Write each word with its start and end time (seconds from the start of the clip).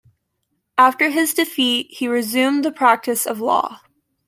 After 0.79 1.11
his 1.11 1.35
defeat, 1.35 1.85
he 1.91 2.07
resumed 2.07 2.65
the 2.65 2.71
practice 2.71 3.27
of 3.27 3.39
law. 3.39 3.81